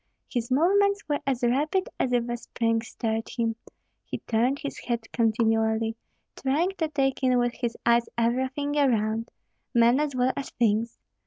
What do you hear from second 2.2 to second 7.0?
a spring stirred him; he turned his head continually, trying to